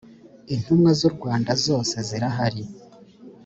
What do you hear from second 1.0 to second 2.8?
u rwanda zose zirahari.